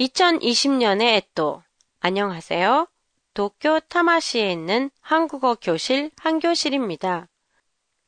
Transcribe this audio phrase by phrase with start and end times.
[0.00, 1.62] 2020년의 또
[2.00, 2.88] 안녕하세요.
[3.34, 7.28] 도쿄 타마시에 있는 한국어 교실 한교실입니다.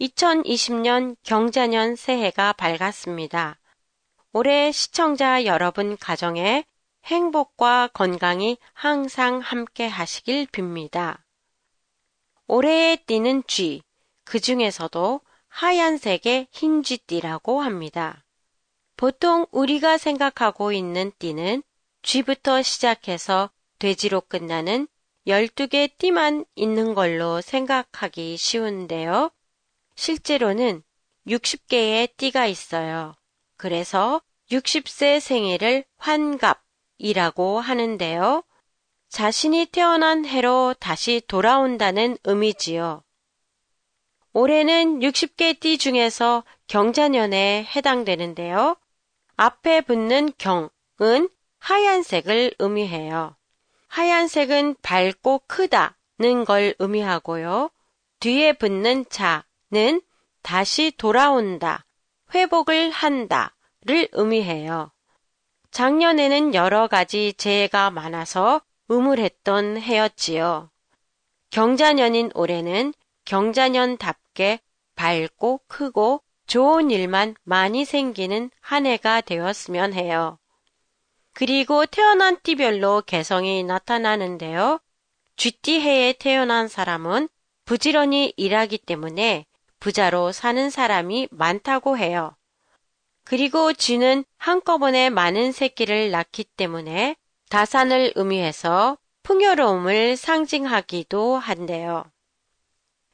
[0.00, 3.60] 2020년 경자년 새해가 밝았습니다.
[4.32, 6.64] 올해 시청자 여러분 가정에
[7.04, 11.18] 행복과 건강이 항상 함께 하시길 빕니다.
[12.48, 13.82] 올해의 띠는 쥐,
[14.24, 18.24] 그 중에서도 하얀색의 흰 쥐띠라고 합니다.
[18.96, 21.62] 보통 우리가 생각하고 있는 띠는
[22.08, 24.88] 쥐부터 시작해서 돼지로 끝나는
[25.26, 29.30] 12개 띠만 있는 걸로 생각하기 쉬운데요.
[29.94, 30.82] 실제로는
[31.26, 33.14] 60개의 띠가 있어요.
[33.58, 38.42] 그래서 60세 생일을 환갑이라고 하는데요.
[39.10, 43.02] 자신이 태어난 해로 다시 돌아온다는 의미지요.
[44.32, 48.78] 올해는 60개 띠 중에서 경자년에 해당되는데요.
[49.36, 53.36] 앞에 붙는 경은 하얀색을 의미해요.
[53.88, 57.70] 하얀색은 밝고 크다는 걸 의미하고요.
[58.20, 60.02] 뒤에 붙는 자는
[60.42, 61.84] 다시 돌아온다,
[62.34, 64.90] 회복을 한다를 의미해요.
[65.70, 70.70] 작년에는 여러 가지 재해가 많아서 음울했던 해였지요.
[71.50, 74.60] 경자년인 올해는 경자년답게
[74.96, 80.38] 밝고 크고 좋은 일만 많이 생기는 한 해가 되었으면 해요.
[81.38, 84.80] 그리고 태어난 띠별로 개성이 나타나는데요.
[85.36, 87.28] 쥐띠 해에 태어난 사람은
[87.64, 89.46] 부지런히 일하기 때문에
[89.78, 92.34] 부자로 사는 사람이 많다고 해요.
[93.22, 97.14] 그리고 쥐는 한꺼번에 많은 새끼를 낳기 때문에
[97.50, 102.02] 다산을 의미해서 풍요로움을 상징하기도 한대요.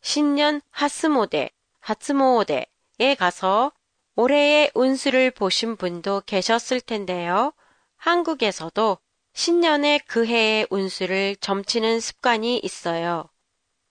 [0.00, 3.70] 신년 하스모데, 하츠모데에 가서
[4.16, 7.52] 올해의 운수를 보신 분도 계셨을 텐데요.
[7.98, 8.98] 한국에서도
[9.34, 13.28] 신년의 그 해의 운수를 점치는 습관이 있어요.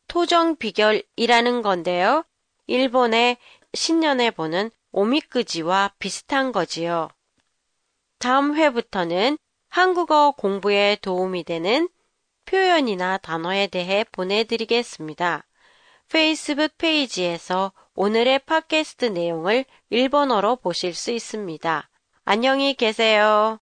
[0.08, 2.24] 토정 비결이라는 건데요.
[2.66, 3.38] 일본의
[3.74, 7.10] 신년에 보는 오미크지와 비슷한 거지요.
[8.20, 9.38] 다음 회부터는
[9.70, 11.88] 한국어 공부에 도움이 되는
[12.46, 15.46] 표현이나 단어에 대해 보내드리겠습니다.
[16.10, 21.90] 페이스북 페이지에서 오늘의 팟캐스트 내용을 일본어로 보실 수 있습니다.
[22.24, 23.60] 안녕히 계세요.